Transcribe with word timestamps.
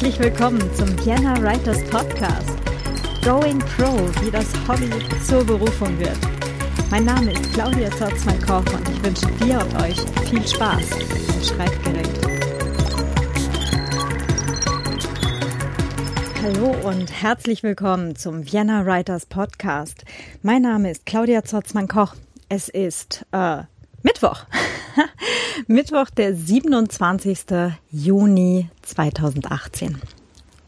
Herzlich 0.00 0.18
willkommen 0.18 0.74
zum 0.76 0.88
Vienna 1.04 1.36
Writers 1.42 1.84
Podcast. 1.90 2.56
Going 3.22 3.58
Pro, 3.58 3.98
wie 4.24 4.30
das 4.30 4.46
Hobby 4.66 4.88
zur 5.22 5.44
Berufung 5.44 5.98
wird. 5.98 6.16
Mein 6.90 7.04
Name 7.04 7.32
ist 7.32 7.52
Claudia 7.52 7.90
Zotzmann-Koch 7.90 8.64
und 8.72 8.88
ich 8.88 9.04
wünsche 9.04 9.26
dir 9.44 9.60
und 9.60 9.82
euch 9.82 10.00
viel 10.26 10.48
Spaß 10.48 10.90
im 10.92 11.44
Schreibgerät. 11.44 12.08
Hallo 16.44 16.74
und 16.88 17.12
herzlich 17.12 17.62
willkommen 17.62 18.16
zum 18.16 18.50
Vienna 18.50 18.86
Writers 18.86 19.26
Podcast. 19.26 20.06
Mein 20.40 20.62
Name 20.62 20.92
ist 20.92 21.04
Claudia 21.04 21.44
Zotzmann-Koch. 21.44 22.14
Es 22.48 22.70
ist 22.70 23.26
äh, 23.32 23.64
Mittwoch. 24.02 24.46
Mittwoch, 25.66 26.10
der 26.10 26.34
27. 26.34 27.38
Juni 27.90 28.68
2018. 28.82 30.00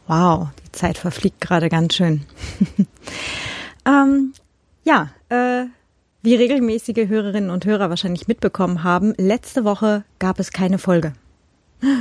Wow, 0.07 0.49
die 0.65 0.71
Zeit 0.71 0.97
verfliegt 0.97 1.41
gerade 1.41 1.69
ganz 1.69 1.95
schön. 1.95 2.25
ähm, 3.85 4.33
ja, 4.83 5.09
äh, 5.29 5.65
wie 6.21 6.35
regelmäßige 6.35 7.07
Hörerinnen 7.07 7.49
und 7.49 7.65
Hörer 7.65 7.89
wahrscheinlich 7.89 8.27
mitbekommen 8.27 8.83
haben, 8.83 9.13
letzte 9.17 9.63
Woche 9.63 10.03
gab 10.19 10.39
es 10.39 10.51
keine 10.51 10.77
Folge. 10.77 11.13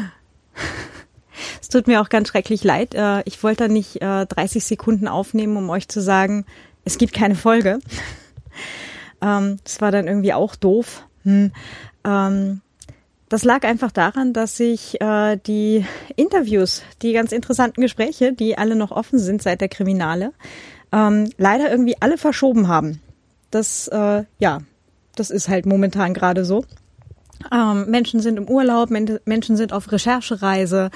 Es 1.60 1.68
tut 1.68 1.86
mir 1.86 2.02
auch 2.02 2.10
ganz 2.10 2.28
schrecklich 2.28 2.62
leid. 2.62 2.94
Äh, 2.94 3.22
ich 3.24 3.42
wollte 3.42 3.64
da 3.64 3.68
nicht 3.68 4.02
30 4.02 4.36
äh, 4.38 4.60
Sekunden 4.60 5.08
aufnehmen, 5.08 5.56
um 5.56 5.70
euch 5.70 5.88
zu 5.88 6.02
sagen, 6.02 6.44
es 6.84 6.98
gibt 6.98 7.14
keine 7.14 7.34
Folge. 7.34 7.78
Ähm, 9.22 9.58
das 9.64 9.80
war 9.80 9.90
dann 9.90 10.08
irgendwie 10.08 10.34
auch 10.34 10.56
doof. 10.56 11.06
Hm. 11.22 11.52
Ähm, 12.04 12.60
das 13.28 13.44
lag 13.44 13.64
einfach 13.64 13.92
daran, 13.92 14.34
dass 14.34 14.58
sich 14.58 15.00
äh, 15.00 15.38
die 15.38 15.86
Interviews, 16.16 16.82
die 17.00 17.12
ganz 17.14 17.32
interessanten 17.32 17.80
Gespräche, 17.80 18.34
die 18.34 18.58
alle 18.58 18.76
noch 18.76 18.90
offen 18.90 19.18
sind 19.18 19.42
seit 19.42 19.62
der 19.62 19.68
Kriminale, 19.68 20.32
ähm, 20.92 21.30
leider 21.38 21.70
irgendwie 21.70 21.96
alle 22.00 22.18
verschoben 22.18 22.68
haben. 22.68 23.00
Das, 23.50 23.88
äh, 23.88 24.24
ja, 24.38 24.58
das 25.16 25.30
ist 25.30 25.48
halt 25.48 25.64
momentan 25.64 26.12
gerade 26.12 26.44
so. 26.44 26.64
Ähm, 27.50 27.86
Menschen 27.90 28.20
sind 28.20 28.36
im 28.36 28.48
Urlaub, 28.48 28.90
Men 28.90 29.18
Menschen 29.24 29.56
sind 29.56 29.72
auf 29.72 29.90
Recherchereise, 29.90 30.90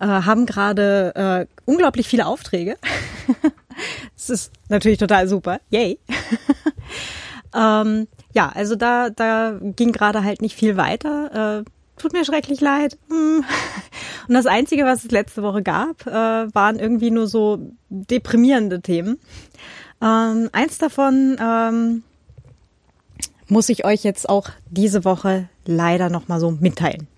äh, 0.00 0.06
haben 0.06 0.46
gerade 0.46 1.14
äh, 1.14 1.46
unglaublich 1.64 2.06
viele 2.08 2.26
Aufträge. 2.26 2.76
das 4.16 4.30
ist 4.30 4.52
natürlich 4.68 4.98
total 4.98 5.28
super. 5.28 5.60
Yay. 5.70 5.98
ähm, 7.54 8.06
ja, 8.32 8.50
also 8.54 8.76
da, 8.76 9.10
da 9.10 9.58
ging 9.60 9.92
gerade 9.92 10.24
halt 10.24 10.42
nicht 10.42 10.54
viel 10.54 10.76
weiter. 10.76 11.60
Äh, 11.60 11.70
tut 11.96 12.12
mir 12.12 12.24
schrecklich 12.24 12.60
leid. 12.60 12.98
Hm. 13.08 13.44
Und 14.28 14.34
das 14.34 14.46
Einzige, 14.46 14.84
was 14.84 15.04
es 15.04 15.10
letzte 15.10 15.42
Woche 15.42 15.62
gab, 15.62 16.06
äh, 16.06 16.54
waren 16.54 16.78
irgendwie 16.78 17.10
nur 17.10 17.26
so 17.26 17.58
deprimierende 17.88 18.80
Themen. 18.80 19.18
Ähm, 20.00 20.48
eins 20.52 20.78
davon 20.78 21.36
ähm, 21.40 22.02
muss 23.48 23.68
ich 23.68 23.84
euch 23.84 24.04
jetzt 24.04 24.28
auch 24.28 24.48
diese 24.70 25.04
Woche 25.04 25.48
leider 25.66 26.08
nochmal 26.08 26.40
so 26.40 26.52
mitteilen. 26.52 27.08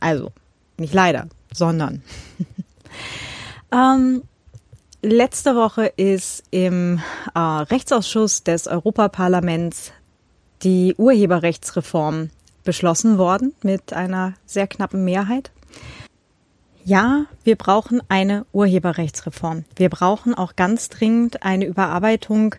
Also, 0.00 0.30
nicht 0.76 0.94
leider, 0.94 1.28
sondern. 1.52 2.02
ähm, 3.72 4.22
letzte 5.02 5.56
Woche 5.56 5.86
ist 5.86 6.44
im 6.50 7.00
äh, 7.34 7.38
Rechtsausschuss 7.38 8.44
des 8.44 8.66
Europaparlaments 8.66 9.92
die 10.62 10.94
Urheberrechtsreform 10.96 12.30
beschlossen 12.64 13.18
worden 13.18 13.54
mit 13.62 13.92
einer 13.92 14.34
sehr 14.46 14.66
knappen 14.66 15.04
Mehrheit. 15.04 15.50
Ja, 16.84 17.26
wir 17.44 17.56
brauchen 17.56 18.00
eine 18.08 18.46
Urheberrechtsreform. 18.52 19.64
Wir 19.76 19.90
brauchen 19.90 20.34
auch 20.34 20.56
ganz 20.56 20.88
dringend 20.88 21.42
eine 21.42 21.66
Überarbeitung 21.66 22.54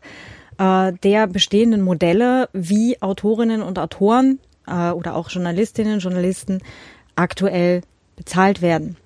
äh, 0.59 0.93
der 1.03 1.27
bestehenden 1.27 1.81
Modelle, 1.81 2.49
wie 2.53 3.01
Autorinnen 3.01 3.63
und 3.63 3.79
Autoren 3.79 4.39
äh, 4.67 4.91
oder 4.91 5.15
auch 5.15 5.29
Journalistinnen 5.29 5.95
und 5.95 5.99
Journalisten 6.01 6.61
aktuell 7.15 7.81
bezahlt 8.15 8.61
werden. 8.61 8.97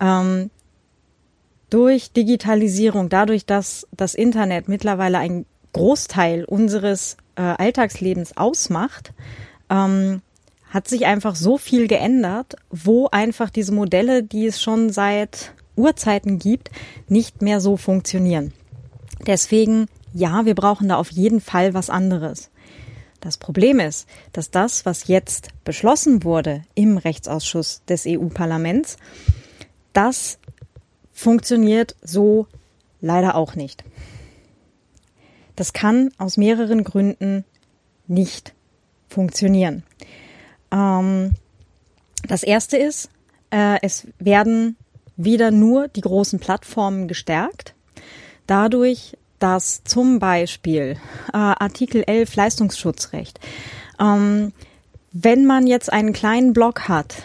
Ähm, 0.00 0.50
durch 1.70 2.12
Digitalisierung, 2.12 3.08
dadurch, 3.08 3.46
dass 3.46 3.86
das 3.92 4.14
Internet 4.14 4.68
mittlerweile 4.68 5.18
ein 5.18 5.46
Großteil 5.72 6.44
unseres 6.44 7.16
äh, 7.36 7.42
Alltagslebens 7.42 8.36
ausmacht, 8.36 9.12
ähm, 9.70 10.22
hat 10.70 10.88
sich 10.88 11.06
einfach 11.06 11.36
so 11.36 11.58
viel 11.58 11.86
geändert, 11.86 12.56
wo 12.70 13.08
einfach 13.08 13.50
diese 13.50 13.72
Modelle, 13.72 14.22
die 14.22 14.46
es 14.46 14.60
schon 14.60 14.90
seit 14.90 15.52
Urzeiten 15.76 16.38
gibt, 16.38 16.70
nicht 17.08 17.42
mehr 17.42 17.60
so 17.60 17.76
funktionieren. 17.76 18.52
Deswegen, 19.26 19.86
ja, 20.12 20.44
wir 20.46 20.54
brauchen 20.54 20.88
da 20.88 20.96
auf 20.96 21.10
jeden 21.10 21.40
Fall 21.40 21.74
was 21.74 21.90
anderes. 21.90 22.50
Das 23.20 23.36
Problem 23.38 23.78
ist, 23.78 24.08
dass 24.32 24.50
das, 24.50 24.84
was 24.84 25.06
jetzt 25.06 25.48
beschlossen 25.64 26.24
wurde 26.24 26.62
im 26.74 26.98
Rechtsausschuss 26.98 27.82
des 27.88 28.04
EU-Parlaments, 28.06 28.96
das 29.92 30.38
funktioniert 31.12 31.94
so 32.02 32.46
leider 33.00 33.36
auch 33.36 33.54
nicht. 33.54 33.84
Das 35.56 35.72
kann 35.72 36.10
aus 36.18 36.36
mehreren 36.36 36.84
Gründen 36.84 37.44
nicht 38.06 38.54
funktionieren. 39.08 39.82
Ähm, 40.70 41.32
das 42.26 42.42
erste 42.42 42.76
ist, 42.76 43.10
äh, 43.50 43.78
es 43.82 44.06
werden 44.18 44.76
wieder 45.16 45.50
nur 45.50 45.88
die 45.88 46.00
großen 46.00 46.40
Plattformen 46.40 47.08
gestärkt. 47.08 47.74
Dadurch, 48.46 49.16
dass 49.38 49.84
zum 49.84 50.18
Beispiel 50.18 50.96
äh, 51.32 51.36
Artikel 51.36 52.04
11 52.06 52.34
Leistungsschutzrecht, 52.34 53.38
ähm, 54.00 54.52
wenn 55.12 55.46
man 55.46 55.66
jetzt 55.66 55.92
einen 55.92 56.12
kleinen 56.12 56.52
Blog 56.52 56.88
hat, 56.88 57.24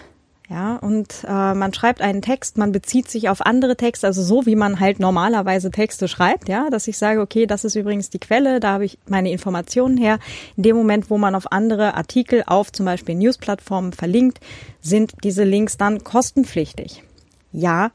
ja, 0.49 0.77
und 0.77 1.25
äh, 1.27 1.53
man 1.53 1.73
schreibt 1.73 1.99
einen 1.99 2.21
Text, 2.21 2.57
man 2.57 2.71
bezieht 2.71 3.09
sich 3.09 3.27
auf 3.27 3.45
andere 3.45 3.75
Texte, 3.75 4.07
also 4.07 4.23
so 4.23 4.45
wie 4.45 4.55
man 4.55 4.79
halt 4.79 4.97
normalerweise 4.97 5.71
Texte 5.71 6.07
schreibt, 6.07 6.47
ja, 6.47 6.69
dass 6.69 6.87
ich 6.87 6.97
sage, 6.97 7.19
okay, 7.19 7.45
das 7.45 7.65
ist 7.65 7.75
übrigens 7.75 8.09
die 8.09 8.19
Quelle, 8.19 8.61
da 8.61 8.71
habe 8.71 8.85
ich 8.85 8.97
meine 9.07 9.29
Informationen 9.29 9.97
her. 9.97 10.19
In 10.55 10.63
dem 10.63 10.77
Moment, 10.77 11.09
wo 11.09 11.17
man 11.17 11.35
auf 11.35 11.51
andere 11.51 11.95
Artikel 11.95 12.43
auf 12.47 12.71
zum 12.71 12.85
Beispiel 12.85 13.15
Newsplattformen 13.15 13.91
verlinkt, 13.91 14.39
sind 14.79 15.15
diese 15.25 15.43
Links 15.43 15.75
dann 15.75 16.05
kostenpflichtig. 16.05 17.03
Ja, 17.51 17.91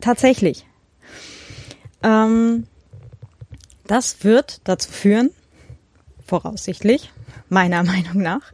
tatsächlich. 0.00 0.66
Ähm, 2.02 2.66
das 3.86 4.22
wird 4.22 4.60
dazu 4.64 4.90
führen, 4.90 5.30
voraussichtlich, 6.26 7.10
meiner 7.48 7.82
Meinung 7.84 8.18
nach, 8.18 8.52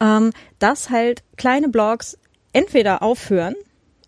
ähm, 0.00 0.32
dass 0.58 0.90
halt 0.90 1.22
kleine 1.38 1.70
Blogs 1.70 2.18
entweder 2.56 3.02
aufhören, 3.02 3.54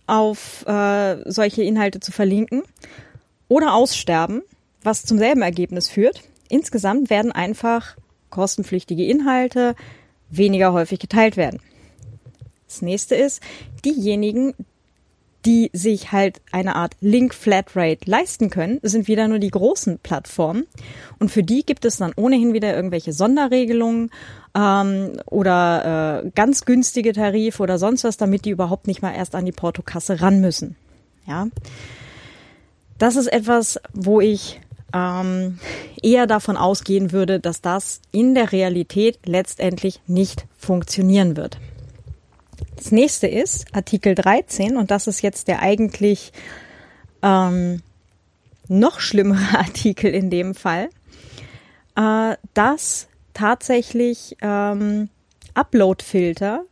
auf 0.07 0.67
äh, 0.67 1.31
solche 1.31 1.63
Inhalte 1.63 2.01
zu 2.01 2.13
verlinken 2.13 2.63
oder 3.47 3.75
aussterben, 3.75 4.43
was 4.83 5.05
zum 5.05 5.19
selben 5.19 5.43
Ergebnis 5.43 5.91
führt. 5.91 6.23
Insgesamt 6.49 7.11
werden 7.11 7.31
einfach 7.31 7.97
kostenpflichtige 8.31 9.05
Inhalte 9.05 9.75
weniger 10.31 10.73
häufig 10.73 10.99
geteilt 10.99 11.37
werden. 11.37 11.61
Das 12.67 12.81
nächste 12.81 13.17
ist, 13.17 13.43
diejenigen, 13.85 14.55
die 15.44 15.71
sich 15.72 16.12
halt 16.12 16.41
eine 16.50 16.76
Art 16.76 16.97
Link 17.00 17.32
Flatrate 17.32 18.10
leisten 18.10 18.50
können, 18.50 18.81
sind 18.82 19.09
wieder 19.09 19.28
nur 19.28 19.38
die 19.38 19.50
großen 19.50 19.99
Plattformen. 19.99 20.66
Und 21.19 21.31
für 21.31 21.43
die 21.43 21.65
gibt 21.65 21.84
es 21.84 21.99
dann 21.99 22.12
ohnehin 22.16 22.53
wieder 22.53 22.75
irgendwelche 22.75 23.12
Sonderregelungen 23.12 24.10
ähm, 24.54 25.21
oder 25.26 26.22
äh, 26.25 26.31
ganz 26.34 26.65
günstige 26.65 27.12
Tarife 27.12 27.62
oder 27.62 27.79
sonst 27.79 28.05
was, 28.05 28.17
damit 28.17 28.44
die 28.44 28.50
überhaupt 28.50 28.87
nicht 28.87 29.02
mal 29.02 29.14
erst 29.14 29.35
an 29.35 29.46
die 29.46 29.52
Portokasse 29.52 30.20
ran 30.20 30.40
müssen. 30.40 30.76
Ja, 31.26 31.49
das 32.99 33.17
ist 33.17 33.29
etwas, 33.29 33.79
wo 33.93 34.20
ich 34.20 34.61
ähm, 34.93 35.58
eher 36.02 36.26
davon 36.26 36.56
ausgehen 36.56 37.12
würde, 37.12 37.38
dass 37.38 37.61
das 37.61 38.00
in 38.11 38.34
der 38.34 38.52
Realität 38.52 39.19
letztendlich 39.25 40.00
nicht 40.06 40.46
funktionieren 40.56 41.37
wird. 41.37 41.58
Das 42.79 42.93
nächste 42.93 43.27
ist 43.27 43.67
Artikel 43.75 44.15
13 44.15 44.77
und 44.77 44.93
das 44.93 45.09
ist 45.09 45.21
jetzt 45.21 45.49
der 45.49 45.63
eigentlich 45.63 46.33
ähm, 47.23 47.83
noch 48.69 49.01
schlimmere 49.01 49.59
Artikel 49.59 50.15
in 50.15 50.31
dem 50.31 50.55
Fall, 50.55 50.89
äh, 51.97 52.37
dass 52.55 53.09
tatsächlich 53.35 54.37
ähm, 54.41 55.09
Upload-Filter 55.55 56.65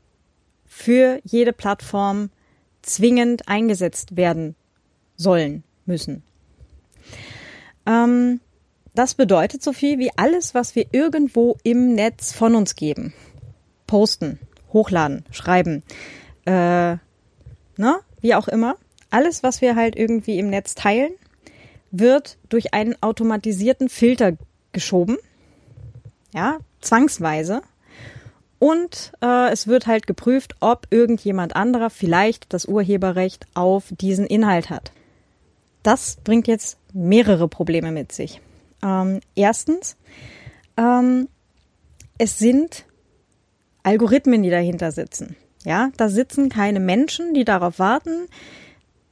für 0.65 1.19
jede 1.25 1.53
Plattform 1.53 2.31
zwingend 2.83 3.49
eingesetzt 3.49 4.17
werden 4.17 4.55
sollen, 5.17 5.65
müssen. 5.87 6.23
Ähm, 7.85 8.41
das 8.95 9.15
bedeutet 9.15 9.61
so 9.61 9.73
viel 9.73 9.99
wie 9.99 10.13
alles, 10.17 10.55
was 10.55 10.77
wir 10.77 10.87
irgendwo 10.93 11.57
im 11.65 11.97
Netz 11.97 12.33
von 12.33 12.55
uns 12.55 12.77
geben. 12.77 13.13
Posten, 13.89 14.39
hochladen, 14.73 15.25
schreiben, 15.31 15.83
äh, 16.45 16.97
ne, 17.77 18.01
wie 18.21 18.35
auch 18.35 18.49
immer. 18.49 18.77
alles, 19.11 19.43
was 19.43 19.61
wir 19.61 19.77
halt 19.77 19.97
irgendwie 19.97 20.39
im 20.39 20.51
Netz 20.51 20.75
teilen, 20.75 21.13
wird 21.91 22.39
durch 22.49 22.75
einen 22.75 23.01
automatisierten 23.03 23.89
Filter 23.89 24.33
geschoben. 24.73 25.17
Ja, 26.35 26.59
zwangsweise. 26.81 27.63
Und 28.59 29.13
äh, 29.23 29.51
es 29.53 29.67
wird 29.67 29.87
halt 29.87 30.07
geprüft, 30.07 30.57
ob 30.61 30.87
irgendjemand 30.91 31.57
anderer 31.57 31.91
vielleicht 31.91 32.53
das 32.53 32.65
Urheberrecht 32.67 33.47
auf 33.55 33.85
diesen 33.91 34.27
Inhalt 34.27 34.71
hat. 34.71 34.93
Das 35.83 36.17
bringt 36.25 36.49
jetzt 36.49 36.79
mehrere 36.93 37.49
Probleme 37.49 37.93
mit 37.93 38.13
sich. 38.13 38.41
Ähm, 38.83 39.21
erstens, 39.35 39.97
ähm, 40.77 41.29
es 42.19 42.39
sind 42.39 42.87
Algorithmen, 43.87 44.43
die 44.43 44.51
dahinter 44.51 44.91
sitzen. 44.91 45.37
Ja, 45.65 45.91
da 45.97 46.09
sitzen 46.09 46.49
keine 46.49 46.81
Menschen, 46.81 47.35
die 47.35 47.45
darauf 47.45 47.79
warten, 47.79 48.27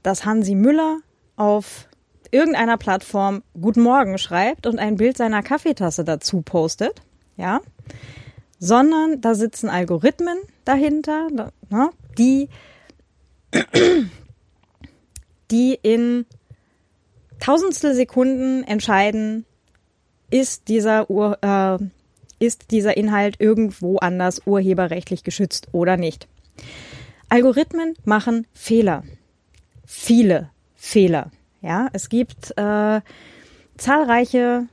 dass 0.02 0.24
Hansi 0.24 0.56
Müller 0.56 0.98
auf 1.36 1.88
irgendeiner 2.32 2.76
Plattform 2.76 3.44
Guten 3.60 3.82
Morgen 3.82 4.18
schreibt 4.18 4.66
und 4.66 4.80
ein 4.80 4.96
Bild 4.96 5.16
seiner 5.16 5.44
Kaffeetasse 5.44 6.04
dazu 6.04 6.42
postet. 6.42 7.02
Ja, 7.36 7.60
sondern 8.58 9.20
da 9.20 9.34
sitzen 9.34 9.68
Algorithmen 9.68 10.38
dahinter, 10.64 11.28
ne, 11.70 11.90
die, 12.18 12.48
die 15.52 15.78
in 15.82 16.26
tausendstel 17.38 17.94
Sekunden 17.94 18.64
entscheiden, 18.64 19.44
ist 20.30 20.66
dieser, 20.66 21.08
äh, 21.10 21.78
ist 22.38 22.70
dieser 22.70 22.96
Inhalt 22.96 23.36
irgendwo 23.38 23.98
anders 23.98 24.42
urheberrechtlich 24.46 25.25
geschützt 25.25 25.69
oder 25.72 25.96
nicht. 25.96 26.28
Algorithmen 27.28 27.94
machen 28.04 28.46
Fehler. 28.52 29.02
Viele 29.84 30.50
Fehler. 30.75 31.31
Ja, 31.60 31.88
es 31.92 32.08
gibt 32.08 32.56
äh, 32.56 33.00
zahlreiche 33.76 34.69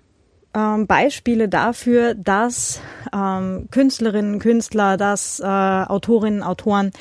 ähm, 0.53 0.87
Beispiele 0.87 1.47
dafür, 1.47 2.13
dass 2.15 2.81
ähm, 3.13 3.67
Künstlerinnen, 3.71 4.39
Künstler, 4.39 4.97
dass 4.97 5.39
äh, 5.39 5.45
Autorinnen, 5.45 6.43
Autoren 6.43 6.91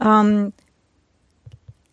ähm, 0.00 0.52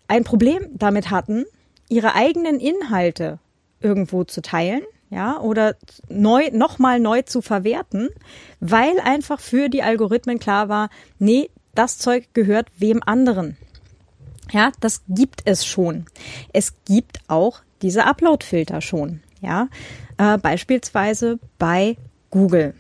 ein 0.08 0.24
Problem 0.24 0.68
damit 0.74 1.10
hatten, 1.10 1.46
ihre 1.90 2.16
eigenen 2.16 2.60
Inhalte 2.60 3.40
irgendwo 3.80 4.24
zu 4.24 4.42
teilen, 4.42 4.82
ja, 5.10 5.40
oder 5.40 5.76
neu, 6.10 6.50
nochmal 6.52 7.00
neu 7.00 7.22
zu 7.22 7.42
verwerten, 7.42 8.10
weil 8.60 9.00
einfach 9.00 9.40
für 9.40 9.70
die 9.70 9.84
Algorithmen 9.84 10.40
klar 10.40 10.70
war, 10.70 10.90
nee, 11.20 11.50
das 11.76 11.98
Zeug 11.98 12.28
gehört 12.34 12.68
wem 12.78 13.02
anderen. 13.06 13.58
Ja, 14.52 14.72
das 14.80 15.02
gibt 15.08 15.42
es 15.46 15.66
schon. 15.66 16.06
Es 16.54 16.74
gibt 16.86 17.20
auch 17.28 17.62
diese 17.82 18.06
Upload-Filter 18.06 18.82
schon. 18.82 19.22
Ja, 19.42 19.68
äh, 20.18 20.38
beispielsweise 20.38 21.40
bei 21.60 21.98
Google. 22.32 22.74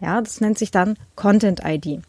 Ja, 0.00 0.20
das 0.20 0.40
nennt 0.40 0.58
sich 0.58 0.70
dann 0.70 0.96
Content 1.16 1.60
ID. 1.64 2.00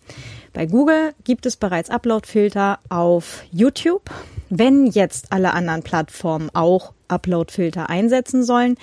Bei 0.53 0.65
Google 0.65 1.13
gibt 1.23 1.45
es 1.45 1.57
bereits 1.57 1.89
Upload-Filter 1.89 2.79
auf 2.89 3.43
YouTube. 3.51 4.09
Wenn 4.49 4.87
jetzt 4.87 5.31
alle 5.31 5.53
anderen 5.53 5.83
Plattformen 5.83 6.49
auch 6.53 6.93
Upload-Filter 7.07 7.89
einsetzen 7.89 8.43
sollen, 8.43 8.77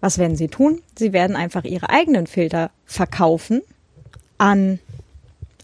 was 0.00 0.18
werden 0.18 0.36
sie 0.36 0.48
tun? 0.48 0.82
Sie 0.96 1.12
werden 1.12 1.36
einfach 1.36 1.64
ihre 1.64 1.90
eigenen 1.90 2.26
Filter 2.26 2.70
verkaufen 2.86 3.62
an 4.38 4.78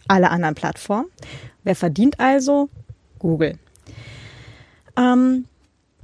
alle 0.08 0.30
anderen 0.30 0.54
Plattformen. 0.54 1.06
Wer 1.64 1.74
verdient 1.74 2.20
also? 2.20 2.68
Google. 3.18 3.58
Ähm, 4.96 5.46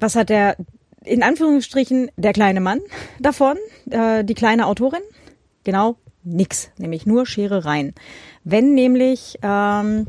was 0.01 0.17
hat 0.17 0.29
der 0.29 0.57
in 1.05 1.23
Anführungsstrichen 1.23 2.11
der 2.17 2.33
kleine 2.33 2.61
Mann 2.61 2.81
davon, 3.21 3.57
äh, 3.91 4.25
die 4.25 4.35
kleine 4.35 4.67
Autorin? 4.67 5.03
Genau, 5.65 5.97
nix, 6.25 6.71
nämlich 6.79 7.07
nur 7.07 7.27
Scherereien. 7.27 7.95
Wenn 8.45 8.75
nämlich, 8.75 9.39
ähm, 9.43 10.09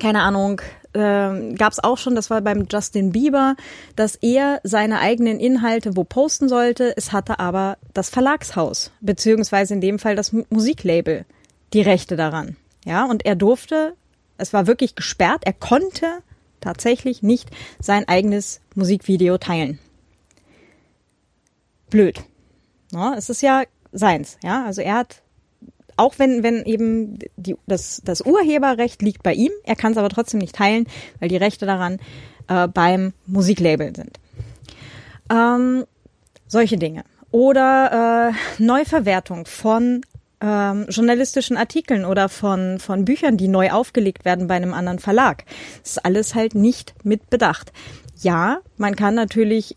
keine 0.00 0.22
Ahnung, 0.22 0.60
äh, 0.94 1.54
gab 1.54 1.72
es 1.72 1.82
auch 1.82 1.98
schon, 1.98 2.14
das 2.14 2.30
war 2.30 2.40
beim 2.40 2.66
Justin 2.70 3.12
Bieber, 3.12 3.56
dass 3.96 4.16
er 4.16 4.60
seine 4.62 5.00
eigenen 5.00 5.40
Inhalte 5.40 5.96
wo 5.96 6.04
posten 6.04 6.48
sollte. 6.48 6.96
Es 6.96 7.12
hatte 7.12 7.38
aber 7.38 7.78
das 7.94 8.10
Verlagshaus, 8.10 8.90
beziehungsweise 9.00 9.74
in 9.74 9.80
dem 9.80 9.98
Fall 9.98 10.16
das 10.16 10.32
Musiklabel, 10.50 11.24
die 11.72 11.82
Rechte 11.82 12.16
daran. 12.16 12.56
Ja, 12.84 13.04
und 13.04 13.24
er 13.24 13.36
durfte, 13.36 13.94
es 14.38 14.52
war 14.52 14.66
wirklich 14.66 14.94
gesperrt, 14.94 15.42
er 15.44 15.52
konnte 15.52 16.06
tatsächlich 16.60 17.22
nicht 17.22 17.50
sein 17.80 18.06
eigenes 18.08 18.60
Musikvideo 18.74 19.38
teilen 19.38 19.78
blöd. 21.92 22.24
Ja, 22.90 23.14
es 23.14 23.30
ist 23.30 23.42
ja 23.42 23.62
seins, 23.92 24.38
ja. 24.42 24.64
Also 24.64 24.80
er 24.80 24.96
hat, 24.96 25.21
auch 25.96 26.18
wenn, 26.18 26.42
wenn 26.42 26.64
eben 26.64 27.18
die, 27.36 27.56
das, 27.66 28.02
das 28.04 28.20
Urheberrecht 28.22 29.02
liegt 29.02 29.22
bei 29.22 29.34
ihm, 29.34 29.52
er 29.64 29.76
kann 29.76 29.92
es 29.92 29.98
aber 29.98 30.08
trotzdem 30.08 30.40
nicht 30.40 30.54
teilen, 30.54 30.86
weil 31.20 31.28
die 31.28 31.36
Rechte 31.36 31.66
daran 31.66 31.98
äh, 32.48 32.68
beim 32.68 33.12
Musiklabel 33.26 33.94
sind. 33.94 34.18
Ähm, 35.30 35.84
solche 36.46 36.76
Dinge. 36.76 37.04
Oder 37.30 38.32
äh, 38.58 38.62
Neuverwertung 38.62 39.46
von 39.46 40.02
ähm, 40.42 40.86
journalistischen 40.88 41.56
Artikeln 41.56 42.04
oder 42.04 42.28
von, 42.28 42.78
von 42.78 43.04
Büchern, 43.04 43.36
die 43.36 43.48
neu 43.48 43.70
aufgelegt 43.70 44.24
werden 44.24 44.48
bei 44.48 44.56
einem 44.56 44.74
anderen 44.74 44.98
Verlag. 44.98 45.44
Das 45.82 45.92
ist 45.92 46.04
alles 46.04 46.34
halt 46.34 46.54
nicht 46.54 46.94
mit 47.04 47.30
Bedacht. 47.30 47.72
Ja, 48.20 48.58
man 48.76 48.96
kann 48.96 49.14
natürlich 49.14 49.76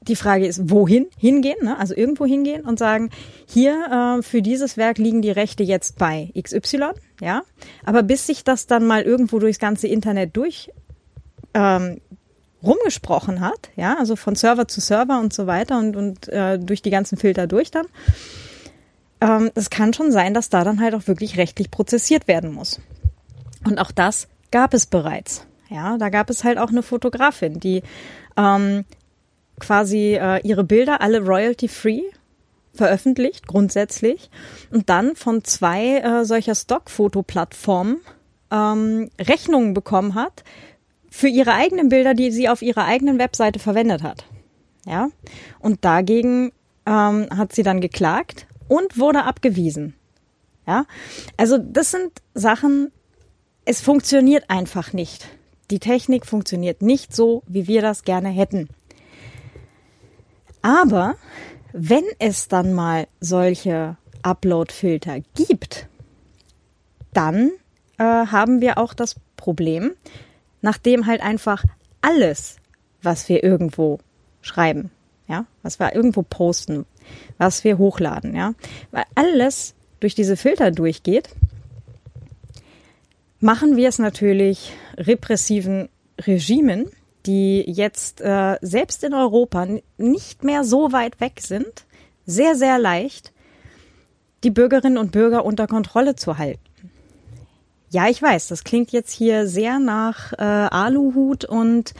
die 0.00 0.16
Frage 0.16 0.46
ist, 0.46 0.70
wohin 0.70 1.06
hingehen, 1.18 1.58
ne? 1.62 1.78
also 1.78 1.94
irgendwo 1.94 2.24
hingehen 2.24 2.64
und 2.64 2.78
sagen, 2.78 3.10
hier 3.46 4.18
äh, 4.18 4.22
für 4.22 4.42
dieses 4.42 4.76
Werk 4.76 4.98
liegen 4.98 5.22
die 5.22 5.30
Rechte 5.30 5.62
jetzt 5.62 5.98
bei 5.98 6.32
XY, 6.40 6.90
ja. 7.20 7.42
Aber 7.84 8.02
bis 8.02 8.26
sich 8.26 8.44
das 8.44 8.66
dann 8.66 8.86
mal 8.86 9.02
irgendwo 9.02 9.38
durchs 9.38 9.58
ganze 9.58 9.88
Internet 9.88 10.36
durch 10.36 10.70
ähm, 11.54 12.00
rumgesprochen 12.62 13.40
hat, 13.40 13.70
ja, 13.76 13.96
also 13.98 14.16
von 14.16 14.34
Server 14.34 14.68
zu 14.68 14.80
Server 14.80 15.20
und 15.20 15.32
so 15.32 15.46
weiter 15.46 15.78
und, 15.78 15.96
und 15.96 16.28
äh, 16.28 16.58
durch 16.58 16.82
die 16.82 16.90
ganzen 16.90 17.18
Filter 17.18 17.46
durch 17.46 17.70
dann, 17.70 17.86
ähm, 19.20 19.50
es 19.54 19.70
kann 19.70 19.92
schon 19.92 20.12
sein, 20.12 20.34
dass 20.34 20.48
da 20.48 20.64
dann 20.64 20.80
halt 20.80 20.94
auch 20.94 21.06
wirklich 21.06 21.36
rechtlich 21.36 21.70
prozessiert 21.70 22.28
werden 22.28 22.52
muss. 22.52 22.80
Und 23.64 23.78
auch 23.78 23.90
das 23.90 24.28
gab 24.50 24.74
es 24.74 24.86
bereits. 24.86 25.46
Ja, 25.68 25.98
da 25.98 26.08
gab 26.08 26.30
es 26.30 26.44
halt 26.44 26.58
auch 26.58 26.70
eine 26.70 26.82
Fotografin, 26.82 27.60
die 27.60 27.82
ähm, 28.36 28.84
quasi 29.58 30.14
äh, 30.14 30.40
ihre 30.46 30.64
Bilder 30.64 31.00
alle 31.00 31.20
royalty-free 31.20 32.02
veröffentlicht, 32.74 33.46
grundsätzlich, 33.46 34.30
und 34.70 34.88
dann 34.88 35.16
von 35.16 35.44
zwei 35.44 35.98
äh, 35.98 36.24
solcher 36.24 36.54
Stockfoto-Plattformen 36.54 38.00
ähm, 38.50 39.10
Rechnungen 39.20 39.74
bekommen 39.74 40.14
hat 40.14 40.44
für 41.10 41.28
ihre 41.28 41.54
eigenen 41.54 41.88
Bilder, 41.88 42.14
die 42.14 42.30
sie 42.30 42.48
auf 42.48 42.62
ihrer 42.62 42.84
eigenen 42.84 43.18
Webseite 43.18 43.58
verwendet 43.58 44.02
hat. 44.02 44.24
Ja, 44.86 45.08
und 45.58 45.84
dagegen 45.84 46.52
ähm, 46.86 47.28
hat 47.36 47.52
sie 47.52 47.62
dann 47.62 47.80
geklagt 47.80 48.46
und 48.68 48.98
wurde 48.98 49.24
abgewiesen. 49.24 49.94
Ja, 50.66 50.84
also 51.36 51.58
das 51.58 51.90
sind 51.90 52.12
Sachen, 52.34 52.92
es 53.64 53.80
funktioniert 53.80 54.48
einfach 54.48 54.92
nicht. 54.92 55.28
Die 55.70 55.78
Technik 55.78 56.24
funktioniert 56.24 56.80
nicht 56.80 57.14
so, 57.14 57.42
wie 57.46 57.66
wir 57.66 57.82
das 57.82 58.04
gerne 58.04 58.28
hätten. 58.28 58.68
Aber 60.68 61.16
wenn 61.72 62.04
es 62.18 62.48
dann 62.48 62.74
mal 62.74 63.06
solche 63.20 63.96
Upload-Filter 64.22 65.20
gibt, 65.34 65.86
dann 67.14 67.52
äh, 67.96 68.04
haben 68.04 68.60
wir 68.60 68.76
auch 68.76 68.92
das 68.92 69.16
Problem, 69.38 69.92
nachdem 70.60 71.06
halt 71.06 71.22
einfach 71.22 71.64
alles, 72.02 72.56
was 73.00 73.30
wir 73.30 73.42
irgendwo 73.42 73.98
schreiben, 74.42 74.90
ja, 75.26 75.46
was 75.62 75.80
wir 75.80 75.94
irgendwo 75.94 76.20
posten, 76.20 76.84
was 77.38 77.64
wir 77.64 77.78
hochladen, 77.78 78.36
ja, 78.36 78.52
weil 78.90 79.04
alles 79.14 79.74
durch 80.00 80.14
diese 80.14 80.36
Filter 80.36 80.70
durchgeht, 80.70 81.30
machen 83.40 83.78
wir 83.78 83.88
es 83.88 83.98
natürlich 83.98 84.74
repressiven 84.98 85.88
Regimen 86.20 86.90
die 87.26 87.64
jetzt 87.66 88.20
äh, 88.20 88.56
selbst 88.60 89.04
in 89.04 89.14
Europa 89.14 89.66
nicht 89.96 90.44
mehr 90.44 90.64
so 90.64 90.92
weit 90.92 91.20
weg 91.20 91.40
sind, 91.40 91.84
sehr, 92.26 92.54
sehr 92.54 92.78
leicht, 92.78 93.32
die 94.44 94.50
Bürgerinnen 94.50 94.98
und 94.98 95.12
Bürger 95.12 95.44
unter 95.44 95.66
Kontrolle 95.66 96.14
zu 96.14 96.38
halten. 96.38 96.60
Ja, 97.90 98.08
ich 98.08 98.20
weiß, 98.20 98.48
das 98.48 98.64
klingt 98.64 98.92
jetzt 98.92 99.12
hier 99.12 99.46
sehr 99.46 99.78
nach 99.78 100.32
äh, 100.34 100.42
Aluhut 100.42 101.44
und 101.44 101.94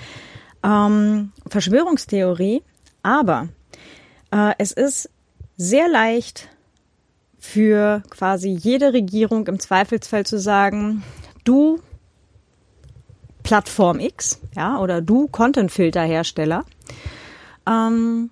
ähm, 0.63 1.33
Verschwörungstheorie, 1.47 2.63
aber 3.03 3.49
äh, 4.31 4.53
es 4.59 4.73
ist 4.73 5.11
sehr 5.57 5.89
leicht 5.89 6.49
für 7.39 8.03
quasi 8.11 8.51
jede 8.51 8.93
Regierung 8.93 9.47
im 9.47 9.59
Zweifelsfall 9.59 10.27
zu 10.27 10.39
sagen, 10.39 11.03
du 11.45 11.81
Plattform 13.49 13.99
X, 13.99 14.43
ja, 14.55 14.79
oder 14.79 15.01
du 15.01 15.27
Content-Filter-Hersteller. 15.27 16.67
Ähm, 17.67 18.29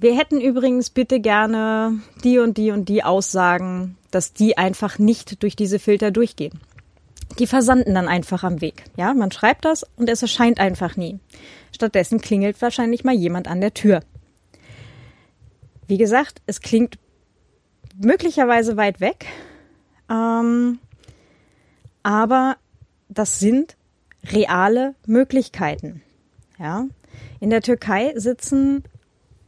wir 0.00 0.16
hätten 0.16 0.40
übrigens 0.40 0.90
bitte 0.90 1.20
gerne 1.20 2.00
die 2.24 2.40
und 2.40 2.56
die 2.56 2.72
und 2.72 2.88
die 2.88 3.04
Aussagen, 3.04 3.96
dass 4.10 4.32
die 4.32 4.58
einfach 4.58 4.98
nicht 4.98 5.44
durch 5.44 5.54
diese 5.54 5.78
Filter 5.78 6.10
durchgehen. 6.10 6.58
Die 7.38 7.46
versanden 7.46 7.94
dann 7.94 8.08
einfach 8.08 8.42
am 8.42 8.60
Weg. 8.60 8.82
Ja, 8.96 9.14
man 9.14 9.30
schreibt 9.30 9.64
das 9.64 9.86
und 9.94 10.10
es 10.10 10.22
erscheint 10.22 10.58
einfach 10.58 10.96
nie. 10.96 11.20
Stattdessen 11.70 12.20
klingelt 12.20 12.60
wahrscheinlich 12.60 13.04
mal 13.04 13.14
jemand 13.14 13.46
an 13.46 13.60
der 13.60 13.74
Tür. 13.74 14.00
Wie 15.86 15.98
gesagt, 15.98 16.42
es 16.46 16.60
klingt 16.60 16.98
möglicherweise 17.96 18.76
weit 18.76 18.98
weg, 18.98 19.26
ähm, 20.10 20.80
aber 22.02 22.56
das 23.08 23.38
sind 23.38 23.77
reale 24.32 24.94
Möglichkeiten. 25.06 26.02
Ja, 26.58 26.86
in 27.40 27.50
der 27.50 27.62
Türkei 27.62 28.12
sitzen 28.16 28.84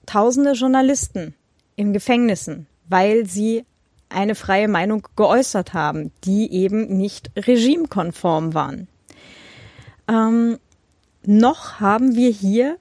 tausende 0.06 0.52
Journalisten 0.52 1.34
in 1.76 1.92
Gefängnissen, 1.92 2.66
weil 2.88 3.26
sie 3.26 3.64
eine 4.08 4.34
freie 4.34 4.68
Meinung 4.68 5.06
geäußert 5.16 5.72
haben, 5.72 6.12
die 6.25 6.52
eben 6.52 6.96
nicht 6.96 7.30
regimekonform 7.37 8.54
waren. 8.54 8.88
Ähm, 10.08 10.58
noch 11.25 11.80
haben 11.80 12.16
wir 12.16 12.30
hier, 12.30 12.76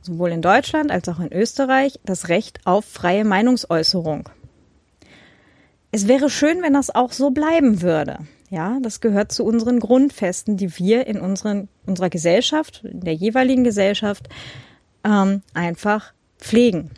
sowohl 0.00 0.30
in 0.30 0.42
Deutschland 0.42 0.90
als 0.90 1.08
auch 1.08 1.20
in 1.20 1.32
Österreich, 1.32 2.00
das 2.04 2.28
Recht 2.28 2.60
auf 2.64 2.84
freie 2.86 3.24
Meinungsäußerung. 3.24 4.28
Es 5.90 6.08
wäre 6.08 6.30
schön, 6.30 6.62
wenn 6.62 6.74
das 6.74 6.94
auch 6.94 7.12
so 7.12 7.30
bleiben 7.30 7.82
würde. 7.82 8.18
Ja, 8.50 8.78
das 8.80 9.00
gehört 9.00 9.30
zu 9.30 9.44
unseren 9.44 9.78
Grundfesten, 9.78 10.56
die 10.56 10.78
wir 10.78 11.06
in 11.06 11.20
unseren, 11.20 11.68
unserer 11.86 12.08
Gesellschaft, 12.08 12.82
in 12.84 13.00
der 13.00 13.14
jeweiligen 13.14 13.62
Gesellschaft 13.62 14.28
ähm, 15.04 15.42
einfach 15.52 16.14
pflegen. 16.38 16.90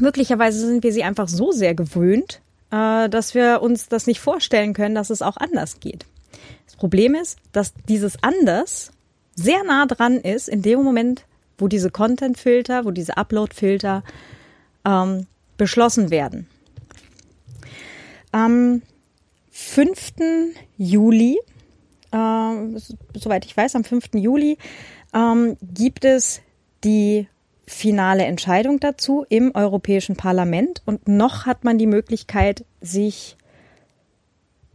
Möglicherweise 0.00 0.66
sind 0.66 0.82
wir 0.82 0.92
sie 0.92 1.04
einfach 1.04 1.28
so 1.28 1.52
sehr 1.52 1.74
gewöhnt, 1.74 2.40
äh, 2.70 3.10
dass 3.10 3.34
wir 3.34 3.60
uns 3.60 3.88
das 3.88 4.06
nicht 4.06 4.20
vorstellen 4.20 4.72
können, 4.72 4.94
dass 4.94 5.10
es 5.10 5.20
auch 5.20 5.36
anders 5.36 5.78
geht. 5.80 6.06
Das 6.64 6.76
Problem 6.76 7.14
ist, 7.14 7.38
dass 7.52 7.74
dieses 7.88 8.22
anders 8.22 8.92
sehr 9.34 9.62
nah 9.64 9.84
dran 9.84 10.16
ist 10.16 10.48
in 10.48 10.62
dem 10.62 10.82
Moment, 10.82 11.26
wo 11.58 11.68
diese 11.68 11.90
Content-Filter, 11.90 12.86
wo 12.86 12.90
diese 12.90 13.18
Upload-Filter 13.18 14.02
ähm, 14.86 15.26
beschlossen 15.58 16.10
werden. 16.10 16.46
Am 18.30 18.80
5. 19.62 20.12
Juli, 20.76 21.38
äh, 22.10 22.18
soweit 23.14 23.44
ich 23.46 23.56
weiß, 23.56 23.76
am 23.76 23.84
5. 23.84 24.10
Juli 24.14 24.58
ähm, 25.14 25.56
gibt 25.62 26.04
es 26.04 26.40
die 26.84 27.28
finale 27.66 28.24
Entscheidung 28.24 28.80
dazu 28.80 29.24
im 29.28 29.54
Europäischen 29.54 30.16
Parlament 30.16 30.82
und 30.84 31.08
noch 31.08 31.46
hat 31.46 31.64
man 31.64 31.78
die 31.78 31.86
Möglichkeit, 31.86 32.64
sich 32.80 33.36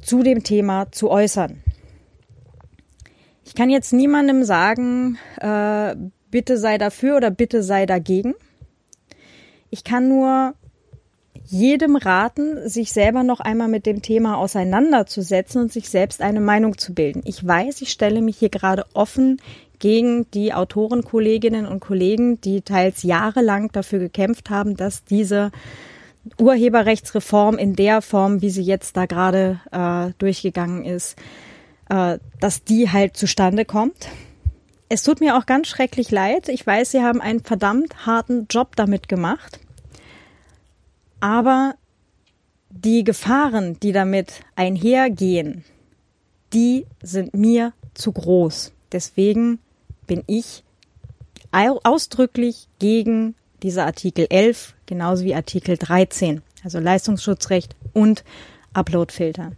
zu 0.01 0.24
dem 0.24 0.44
Thema 0.44 0.91
zu 0.91 1.12
äußern. 1.12 1.62
Ich 3.46 3.56
kann 3.56 3.70
jetzt 3.70 3.94
niemandem 3.94 4.44
sagen, 4.44 5.17
äh, 5.39 5.96
bitte 6.32 6.58
sei 6.58 6.77
dafür 6.77 7.17
oder 7.17 7.29
bitte 7.29 7.62
sei 7.62 7.86
dagegen. 7.86 8.36
Ich 9.70 9.84
kann 9.84 10.08
nur 10.08 10.53
jedem 11.50 11.96
raten, 11.96 12.68
sich 12.68 12.92
selber 12.92 13.24
noch 13.24 13.39
einmal 13.39 13.68
mit 13.68 13.86
dem 13.86 14.01
Thema 14.01 14.38
auseinanderzusetzen 14.38 15.62
und 15.62 15.72
sich 15.72 15.89
selbst 15.89 16.22
eine 16.22 16.42
Meinung 16.42 16.77
zu 16.77 16.94
bilden. 16.94 17.22
Ich 17.25 17.46
weiß, 17.46 17.82
ich 17.82 17.92
stelle 17.92 18.22
mich 18.22 18.38
hier 18.38 18.50
gerade 18.50 18.86
offen 18.94 19.42
gegen 19.80 20.30
die 20.32 20.54
Autorenkolleginnen 20.54 21.66
und 21.66 21.80
Kollegen, 21.80 22.42
die 22.42 22.62
teils 22.62 23.04
jahrelang 23.04 23.72
dafür 23.72 24.00
gekämpft 24.00 24.50
haben, 24.50 24.75
dass 24.75 25.06
diese 25.06 25.51
Urheberrechtsreform 26.38 27.58
in 27.58 27.75
der 27.75 28.01
Form, 28.01 28.42
wie 28.42 28.50
sie 28.50 28.63
jetzt 28.63 28.98
da 28.98 29.06
gerade 29.06 29.62
äh, 29.72 30.12
durchgegangen 30.18 30.84
ist, 30.84 31.16
äh, 31.89 32.20
dass 32.39 32.63
die 32.63 32.92
halt 32.92 33.16
zustande 33.16 33.63
kommt. 33.63 34.10
Es 34.89 35.04
tut 35.04 35.20
mir 35.20 35.38
auch 35.38 35.46
ganz 35.46 35.68
schrecklich 35.68 36.12
leid. 36.12 36.50
Ich 36.50 36.66
weiß, 36.66 36.92
Sie 36.92 37.01
haben 37.01 37.22
einen 37.22 37.42
verdammt 37.42 38.06
harten 38.06 38.48
Job 38.50 38.75
damit 38.75 39.08
gemacht. 39.08 39.60
Aber 41.19 41.75
die 42.69 43.03
Gefahren, 43.03 43.79
die 43.79 43.91
damit 43.91 44.41
einhergehen, 44.55 45.63
die 46.53 46.86
sind 47.01 47.33
mir 47.33 47.74
zu 47.93 48.12
groß. 48.12 48.74
Deswegen 48.91 49.59
bin 50.05 50.24
ich 50.27 50.63
ausdrücklich 51.51 52.67
gegen 52.79 53.36
diese 53.63 53.83
Artikel 53.83 54.27
11, 54.29 54.75
genauso 54.86 55.25
wie 55.25 55.33
Artikel 55.33 55.77
13, 55.77 56.43
also 56.63 56.79
Leistungsschutzrecht 56.79 57.75
und 57.93 58.24
Uploadfilter. 58.74 59.53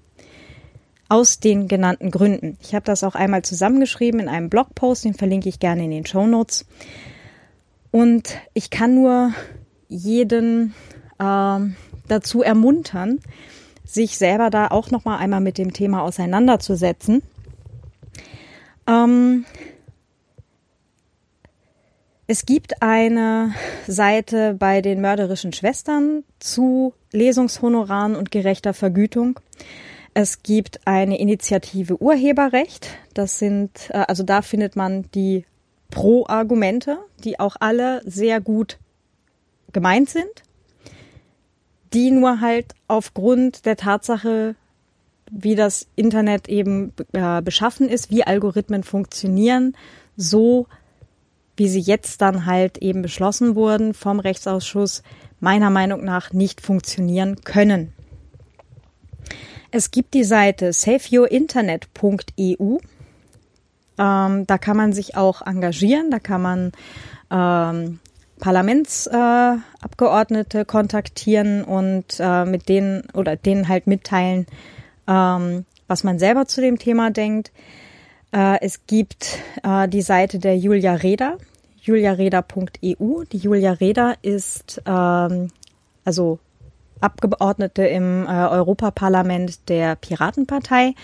Aus 1.10 1.40
den 1.40 1.68
genannten 1.68 2.12
Gründen. 2.12 2.58
Ich 2.62 2.74
habe 2.74 2.86
das 2.86 3.04
auch 3.04 3.16
einmal 3.16 3.42
zusammengeschrieben 3.42 4.22
in 4.22 4.30
einem 4.30 4.50
Blogpost, 4.50 5.04
den 5.04 5.16
verlinke 5.16 5.50
ich 5.50 5.60
gerne 5.60 5.84
in 5.84 5.92
den 5.92 6.06
Show 6.06 6.26
Notes. 6.28 6.66
Und 7.92 8.38
ich 8.54 8.70
kann 8.70 8.96
nur 8.96 9.34
jeden 9.90 10.74
äh, 11.20 11.60
dazu 12.08 12.42
ermuntern, 12.42 13.20
sich 13.86 14.18
selber 14.18 14.50
da 14.50 14.68
auch 14.68 14.92
noch 14.92 15.06
mal 15.06 15.18
einmal 15.18 15.42
mit 15.42 15.58
dem 15.58 15.74
Thema 15.74 16.02
auseinanderzusetzen. 16.04 17.22
Ähm, 18.88 19.46
es 22.28 22.46
gibt 22.46 22.84
eine 22.84 23.54
Seite 23.88 24.54
bei 24.54 24.82
den 24.82 25.02
mörderischen 25.02 25.52
Schwestern 25.54 26.24
zu 26.40 26.94
Lesungshonoraren 27.12 28.16
und 28.16 28.30
gerechter 28.30 28.76
Vergütung. 28.76 29.40
Es 30.14 30.44
gibt 30.44 30.86
eine 30.86 31.20
Initiative 31.20 32.02
Urheberrecht. 32.02 32.90
Das 33.14 33.40
sind, 33.40 33.90
äh, 33.90 34.06
also 34.08 34.24
da 34.24 34.42
findet 34.42 34.76
man 34.76 35.10
die 35.16 35.46
Pro-Argumente, 35.90 37.00
die 37.24 37.40
auch 37.40 37.56
alle 37.60 38.02
sehr 38.06 38.42
gut 38.42 38.78
gemeint 39.72 40.10
sind, 40.10 40.44
die 41.94 42.12
nur 42.12 42.42
halt 42.42 42.76
aufgrund 42.88 43.66
der 43.66 43.78
Tatsache, 43.78 44.56
wie 45.32 45.56
das 45.56 45.88
Internet 45.96 46.50
eben 46.50 46.94
äh, 47.14 47.42
beschaffen 47.42 47.90
ist, 47.90 48.12
wie 48.12 48.24
Algorithmen 48.24 48.84
funktionieren, 48.84 49.76
so 50.18 50.68
wie 51.56 51.68
sie 51.68 51.82
jetzt 51.82 52.22
dann 52.22 52.46
halt 52.46 52.78
eben 52.78 53.02
beschlossen 53.02 53.56
wurden 53.56 53.94
vom 53.94 54.20
Rechtsausschuss, 54.20 55.04
meiner 55.40 55.70
Meinung 55.70 56.04
nach 56.04 56.34
nicht 56.34 56.62
funktionieren 56.62 57.42
können. 57.42 57.94
Es 59.72 59.92
gibt 59.92 60.14
die 60.14 60.24
Seite 60.24 60.74
saveyourinternet.eu. 60.74 62.78
Ähm, 63.98 64.48
da 64.48 64.58
kann 64.58 64.78
man 64.78 64.94
sich 64.94 65.18
auch 65.18 65.46
engagieren, 65.46 66.10
da 66.10 66.20
kann 66.20 66.42
man 66.42 66.72
ähm, 67.30 68.00
Parlamentsabgeordnete 68.40 70.60
äh, 70.60 70.66
kontaktieren 70.66 71.64
und 71.64 72.20
äh, 72.20 72.46
mit 72.46 72.70
denen 72.70 73.04
oder 73.14 73.36
denen 73.36 73.68
halt 73.68 73.88
mitteilen, 73.88 74.46
ähm, 75.08 75.66
was 75.88 76.04
man 76.04 76.20
selber 76.20 76.46
zu 76.46 76.62
dem 76.62 76.78
Thema 76.80 77.10
denkt. 77.12 77.52
Äh, 78.32 78.60
es 78.62 78.86
gibt 78.88 79.40
äh, 79.64 79.88
die 79.88 80.02
Seite 80.02 80.40
der 80.40 80.58
Julia 80.58 80.94
Reda, 80.94 81.38
juliareda.eu. 81.82 83.24
Die 83.32 83.38
Julia 83.38 83.74
Reda 83.74 84.16
ist 84.22 84.82
ähm, 84.86 85.50
also 86.06 86.40
Abgeordnete 87.02 87.86
im 87.86 88.26
äh, 88.26 88.28
Europaparlament 88.28 89.70
der 89.70 89.96
Piratenpartei. 89.96 90.96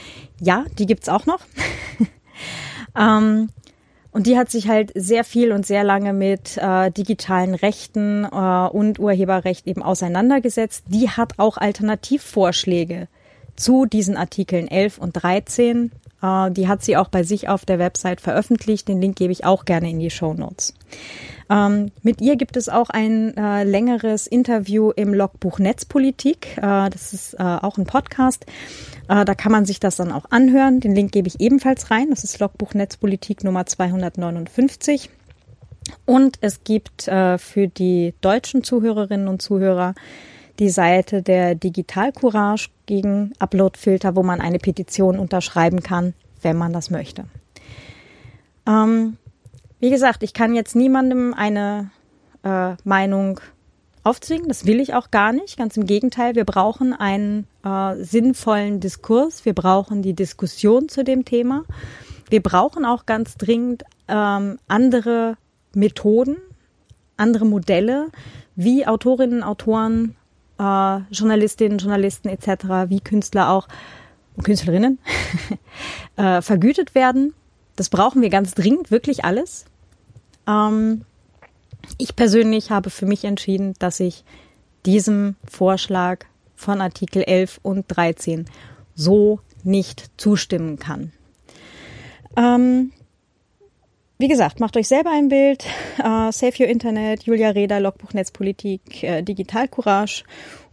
Ja, 0.42 0.66
die 0.78 0.86
gibt's 0.86 1.08
auch 1.08 1.26
noch. 1.26 1.40
ähm, 2.98 3.50
und 4.16 4.28
die 4.28 4.38
hat 4.38 4.50
sich 4.50 4.70
halt 4.70 4.94
sehr 4.96 5.26
viel 5.26 5.52
und 5.52 5.66
sehr 5.66 5.84
lange 5.84 6.14
mit 6.14 6.56
äh, 6.56 6.90
digitalen 6.90 7.54
Rechten 7.54 8.24
äh, 8.24 8.68
und 8.70 8.98
Urheberrecht 8.98 9.68
eben 9.68 9.84
auseinandergesetzt. 9.84 10.86
Die 10.88 11.10
hat 11.10 11.34
auch 11.36 11.58
Alternativvorschläge 11.58 13.10
zu 13.58 13.86
diesen 13.86 14.16
Artikeln 14.16 14.70
11 14.70 15.00
und 15.00 15.22
13 15.22 15.92
äh, 16.22 16.52
die 16.52 16.68
hat 16.68 16.84
sie 16.84 16.98
auch 16.98 17.10
bei 17.10 17.24
sich 17.24 17.50
auf 17.50 17.66
der 17.66 17.80
Website 17.80 18.22
veröffentlicht. 18.22 18.88
Den 18.88 19.02
Link 19.02 19.16
gebe 19.16 19.32
ich 19.32 19.46
auch 19.46 19.66
gerne 19.66 19.90
in 19.90 20.00
die 20.00 20.10
Show 20.10 20.34
Notes. 20.34 20.74
Ähm, 21.50 21.92
mit 22.02 22.22
ihr 22.22 22.36
gibt 22.36 22.58
es 22.58 22.70
auch 22.70 22.90
ein 22.90 23.38
äh, 23.38 23.64
längeres 23.64 24.26
Interview 24.26 24.92
im 24.92 25.14
Logbuch 25.14 25.60
Netzpolitik. 25.60 26.58
Äh, 26.58 26.90
das 26.90 27.14
ist 27.14 27.36
äh, 27.36 27.44
auch 27.44 27.78
ein 27.78 27.86
Podcast. 27.86 28.46
Äh, 29.08 29.26
da 29.26 29.36
kann 29.36 29.52
man 29.52 29.66
sich 29.66 29.80
das 29.80 29.96
dann 29.96 30.12
auch 30.12 30.26
anhören. 30.32 30.80
Den 30.80 30.96
Link 30.96 31.12
gebe 31.12 31.28
ich 31.28 31.40
ebenfalls 31.40 31.92
rein. 31.92 32.10
Das 32.10 32.24
ist 32.24 32.40
Logbuch 32.40 32.74
Netzpolitik 32.74 33.44
Nummer 33.44 33.66
259. 33.66 35.10
Und 36.06 36.38
es 36.42 36.64
gibt 36.64 37.08
äh, 37.08 37.38
für 37.38 37.68
die 37.68 38.16
deutschen 38.22 38.64
Zuhörerinnen 38.64 39.28
und 39.28 39.42
Zuhörer 39.42 39.94
die 40.60 40.70
Seite 40.70 41.22
der 41.22 41.56
Digital 41.56 42.12
Courage 42.12 42.70
gegen 42.86 43.34
Uploadfilter, 43.40 44.16
wo 44.16 44.24
man 44.24 44.42
eine 44.42 44.60
Petition 44.60 45.20
unterschreiben 45.20 45.82
kann, 45.82 46.14
wenn 46.42 46.58
man 46.58 46.74
das 46.74 46.90
möchte. 46.90 47.26
Ähm, 48.68 49.18
wie 49.80 49.90
gesagt, 49.90 50.24
ich 50.24 50.34
kann 50.34 50.56
jetzt 50.56 50.76
niemandem 50.76 51.34
eine 51.34 51.92
äh, 52.44 52.76
Meinung 52.84 53.40
aufzwingen. 54.04 54.48
Das 54.48 54.66
will 54.66 54.80
ich 54.80 54.94
auch 54.94 55.12
gar 55.12 55.34
nicht. 55.34 55.58
Ganz 55.58 55.76
im 55.78 55.86
Gegenteil, 55.86 56.36
wir 56.36 56.46
brauchen 56.46 56.94
einen 56.94 57.48
äh, 57.64 57.96
sinnvollen 57.96 58.80
Diskurs. 58.80 59.46
Wir 59.46 59.54
brauchen 59.54 60.02
die 60.02 60.14
Diskussion 60.14 60.88
zu 60.88 61.04
dem 61.04 61.26
Thema. 61.26 61.66
Wir 62.30 62.42
brauchen 62.42 62.86
auch 62.86 63.06
ganz 63.06 63.36
dringend 63.36 63.84
ähm, 64.08 64.58
andere 64.68 65.38
Methoden, 65.74 66.38
andere 67.18 67.46
Modelle, 67.46 68.08
wie 68.56 68.88
Autorinnen, 68.88 69.44
Autoren, 69.44 70.16
äh, 70.60 70.98
Journalistinnen, 71.12 71.78
Journalisten 71.78 72.30
etc., 72.30 72.90
wie 72.90 73.00
Künstler 73.00 73.50
auch 73.50 73.68
Künstlerinnen 74.44 75.00
äh, 76.18 76.42
vergütet 76.42 76.96
werden. 76.96 77.34
Das 77.76 77.90
brauchen 77.90 78.22
wir 78.22 78.30
ganz 78.30 78.54
dringend, 78.54 78.92
wirklich 78.92 79.26
alles. 79.26 79.66
Ähm, 80.48 81.06
ich 81.98 82.16
persönlich 82.16 82.72
habe 82.72 82.90
für 82.90 83.06
mich 83.06 83.26
entschieden, 83.26 83.74
dass 83.80 84.00
ich 84.00 84.24
diesem 84.86 85.36
Vorschlag 85.50 86.26
von 86.56 86.82
Artikel 86.82 87.24
11 87.24 87.60
und 87.64 87.86
13 87.88 88.46
so 88.96 89.40
nicht 89.64 90.10
zustimmen 90.18 90.80
kann. 90.80 91.12
Ähm, 92.38 92.92
wie 94.18 94.28
gesagt, 94.28 94.60
macht 94.60 94.78
euch 94.78 94.88
selber 94.88 95.12
ein 95.12 95.30
Bild. 95.30 95.66
Uh, 96.00 96.32
Save 96.32 96.54
Your 96.60 96.68
Internet, 96.68 97.24
Julia 97.24 97.50
Reda, 97.50 97.78
Logbuch 97.80 98.14
Netzpolitik, 98.14 99.04
äh, 99.04 99.22
Digital 99.22 99.68
Courage 99.68 100.24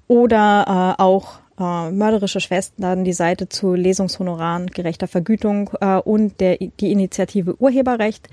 oder 0.06 0.96
äh, 0.98 1.02
auch 1.02 1.40
äh, 1.58 1.90
mörderische 1.90 2.40
Schwestern, 2.40 3.04
die 3.04 3.12
Seite 3.12 3.48
zu 3.48 3.74
Lesungshonoraren, 3.74 4.68
gerechter 4.68 5.08
Vergütung 5.08 5.70
äh, 5.80 5.96
und 5.98 6.40
der, 6.40 6.56
die 6.58 6.92
Initiative 6.92 7.60
Urheberrecht. 7.60 8.28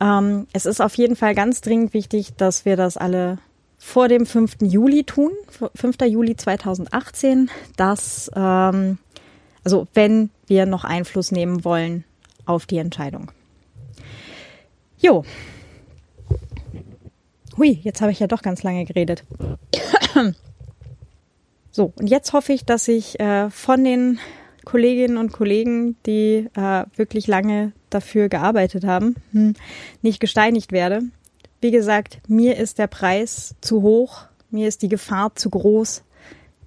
Ähm, 0.00 0.46
es 0.52 0.66
ist 0.66 0.80
auf 0.80 0.94
jeden 0.96 1.16
Fall 1.16 1.34
ganz 1.34 1.60
dringend 1.60 1.94
wichtig, 1.94 2.34
dass 2.36 2.64
wir 2.64 2.76
das 2.76 2.96
alle 2.96 3.38
vor 3.78 4.08
dem 4.08 4.26
5. 4.26 4.58
Juli 4.62 5.04
tun, 5.04 5.32
5. 5.74 5.96
Juli 6.06 6.36
2018, 6.36 7.50
dass, 7.76 8.30
ähm, 8.36 8.98
also 9.64 9.88
wenn 9.94 10.30
wir 10.46 10.66
noch 10.66 10.84
Einfluss 10.84 11.32
nehmen 11.32 11.64
wollen 11.64 12.04
auf 12.46 12.66
die 12.66 12.78
Entscheidung. 12.78 13.30
Jo. 15.02 15.24
Hui, 17.58 17.80
jetzt 17.82 18.00
habe 18.00 18.12
ich 18.12 18.20
ja 18.20 18.28
doch 18.28 18.40
ganz 18.40 18.62
lange 18.62 18.84
geredet. 18.84 19.24
So, 21.74 21.90
und 21.96 22.08
jetzt 22.08 22.34
hoffe 22.34 22.52
ich, 22.52 22.66
dass 22.66 22.86
ich 22.86 23.18
äh, 23.18 23.48
von 23.48 23.82
den 23.82 24.18
Kolleginnen 24.66 25.16
und 25.16 25.32
Kollegen, 25.32 25.96
die 26.04 26.50
äh, 26.54 26.84
wirklich 26.96 27.26
lange 27.26 27.72
dafür 27.88 28.28
gearbeitet 28.28 28.84
haben, 28.84 29.14
hm, 29.32 29.54
nicht 30.02 30.20
gesteinigt 30.20 30.70
werde. 30.70 31.00
Wie 31.62 31.70
gesagt, 31.70 32.18
mir 32.28 32.58
ist 32.58 32.78
der 32.78 32.88
Preis 32.88 33.54
zu 33.62 33.80
hoch, 33.80 34.26
mir 34.50 34.68
ist 34.68 34.82
die 34.82 34.90
Gefahr 34.90 35.34
zu 35.34 35.48
groß, 35.48 36.02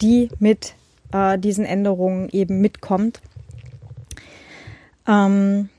die 0.02 0.30
mit 0.40 0.74
äh, 1.14 1.38
diesen 1.38 1.66
Änderungen 1.66 2.28
eben 2.30 2.60
mitkommt. 2.60 3.22
Ähm, 5.08 5.70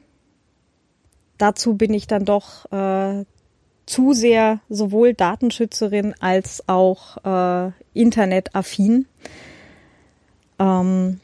dazu 1.38 1.75
bin 1.75 1.93
ich 1.95 2.07
dann 2.07 2.25
doch 2.25 2.71
äh, 2.73 3.25
zu 3.87 4.12
sehr 4.12 4.61
sowohl 4.69 5.14
Datenschützerin 5.14 6.14
als 6.21 6.69
auch 6.69 7.25
äh, 7.25 7.73
internetaffin. 7.95 9.07
Ähm, 10.59 11.21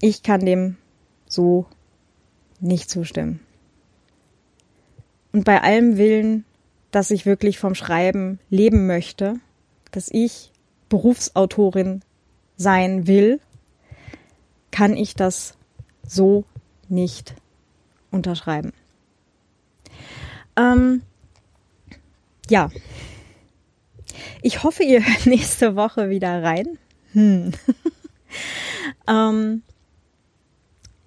ich 0.00 0.22
kann 0.22 0.44
dem 0.44 0.76
so 1.26 1.66
nicht 2.60 2.90
zustimmen. 2.90 3.40
Und 5.32 5.44
bei 5.44 5.62
allem 5.62 5.96
Willen, 5.96 6.44
dass 6.90 7.10
ich 7.10 7.24
wirklich 7.24 7.58
vom 7.58 7.74
Schreiben 7.74 8.38
leben 8.50 8.86
möchte, 8.86 9.36
dass 9.90 10.08
ich 10.10 10.52
Berufsautorin 10.90 12.02
sein 12.56 13.06
will, 13.06 13.40
kann 14.70 14.94
ich 14.94 15.14
das 15.14 15.54
so 16.06 16.44
nicht 16.88 17.34
unterschreiben. 18.10 18.72
Ähm, 20.56 21.02
ja. 22.48 22.70
Ich 24.42 24.62
hoffe, 24.62 24.82
ihr 24.82 25.04
hört 25.06 25.26
nächste 25.26 25.76
Woche 25.76 26.10
wieder 26.10 26.42
rein. 26.42 26.78
Hm. 27.12 27.52
ähm, 29.08 29.62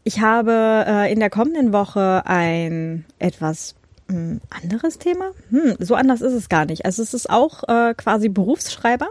ich 0.04 0.22
habe 0.22 0.86
äh, 0.88 1.12
in 1.12 1.20
der 1.20 1.30
kommenden 1.30 1.74
Woche 1.74 2.24
ein 2.26 3.06
etwas 3.18 3.76
hm, 4.08 4.40
anderes 4.50 5.00
Thema. 5.00 5.32
Hm, 5.50 5.76
so 5.80 5.96
anders 5.96 6.22
ist 6.22 6.34
es 6.34 6.50
gar 6.50 6.66
nicht. 6.66 6.86
Also 6.86 7.02
es 7.02 7.14
ist 7.14 7.30
auch 7.30 7.64
äh, 7.68 7.94
quasi 7.96 8.30
Berufsschreiber. 8.30 9.10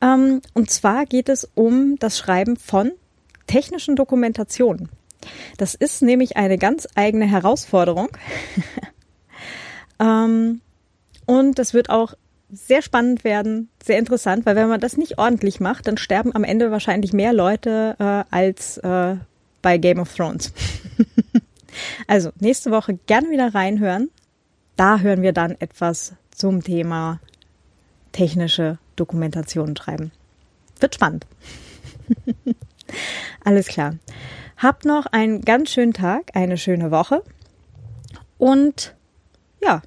Ähm, 0.00 0.42
und 0.54 0.70
zwar 0.70 1.06
geht 1.06 1.28
es 1.28 1.48
um 1.54 1.96
das 1.98 2.18
Schreiben 2.18 2.56
von 2.56 2.92
technischen 3.46 3.96
Dokumentationen. 3.96 4.90
Das 5.56 5.74
ist 5.74 6.02
nämlich 6.02 6.36
eine 6.36 6.58
ganz 6.58 6.86
eigene 6.94 7.26
Herausforderung. 7.26 8.08
ähm, 10.00 10.60
und 11.26 11.58
das 11.58 11.74
wird 11.74 11.90
auch 11.90 12.14
sehr 12.50 12.82
spannend 12.82 13.24
werden, 13.24 13.68
sehr 13.82 13.98
interessant, 13.98 14.46
weil 14.46 14.56
wenn 14.56 14.68
man 14.68 14.80
das 14.80 14.96
nicht 14.96 15.18
ordentlich 15.18 15.60
macht, 15.60 15.86
dann 15.86 15.98
sterben 15.98 16.34
am 16.34 16.44
Ende 16.44 16.70
wahrscheinlich 16.70 17.12
mehr 17.12 17.32
Leute 17.32 17.96
äh, 17.98 18.34
als 18.34 18.78
äh, 18.78 19.16
bei 19.60 19.78
Game 19.78 19.98
of 19.98 20.14
Thrones. 20.14 20.52
also 22.06 22.30
nächste 22.40 22.70
Woche 22.70 22.98
gerne 23.06 23.30
wieder 23.30 23.54
reinhören. 23.54 24.10
Da 24.76 25.00
hören 25.00 25.22
wir 25.22 25.32
dann 25.32 25.60
etwas 25.60 26.14
zum 26.30 26.62
Thema 26.62 27.20
technische 28.12 28.78
Dokumentation 28.96 29.76
schreiben. 29.76 30.12
Wird 30.80 30.94
spannend. 30.94 31.26
Alles 33.44 33.66
klar. 33.66 33.96
Habt 34.56 34.84
noch 34.84 35.06
einen 35.06 35.42
ganz 35.42 35.70
schönen 35.70 35.92
Tag, 35.92 36.30
eine 36.34 36.56
schöne 36.56 36.90
Woche 36.90 37.22
und 38.38 38.94
ja, 39.60 39.82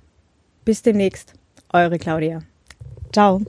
bis 0.65 0.81
demnächst. 0.81 1.33
Eure 1.73 1.97
Claudia. 1.97 2.39
Ciao. 3.11 3.41